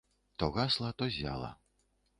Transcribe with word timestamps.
То 0.37 0.49
гасла, 0.55 0.91
то 0.93 1.07
ззяла. 1.09 1.57